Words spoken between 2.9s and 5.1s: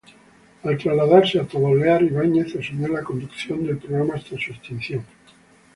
conducción del programa hasta su extinción.